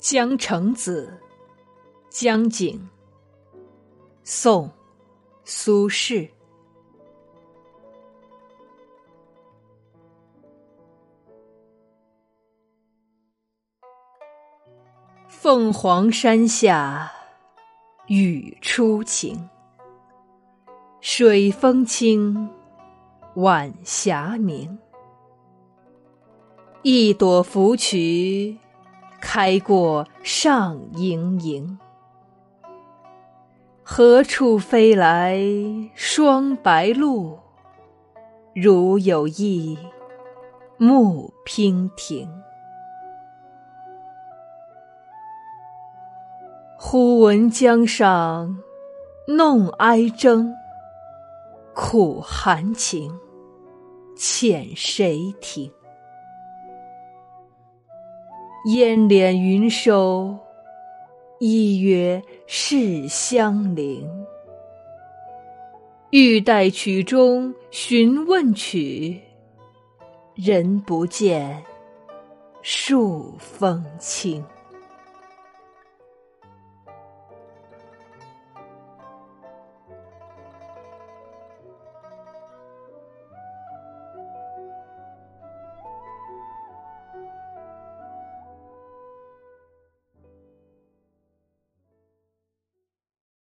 [0.00, 1.20] 江城子·
[2.08, 2.88] 江景，
[4.24, 4.66] 宋·
[5.44, 6.30] 苏轼。
[15.28, 17.12] 凤凰山下
[18.06, 19.50] 雨初晴，
[21.02, 22.48] 水风清，
[23.34, 24.78] 晚霞明。
[26.82, 28.56] 一朵芙蕖。
[29.32, 31.78] 开过上盈盈，
[33.80, 35.38] 何处飞来
[35.94, 37.38] 双白鹭？
[38.56, 39.78] 如有意
[40.78, 42.28] 慕娉婷。
[46.76, 48.58] 忽闻江上
[49.28, 50.52] 弄哀筝，
[51.72, 53.16] 苦含情，
[54.16, 55.72] 遣谁听？
[58.66, 60.36] 烟敛云收，
[61.38, 64.06] 一约是相邻。
[66.10, 69.20] 欲待曲中询问曲，
[70.34, 71.62] 人不见，
[72.60, 74.44] 数风清。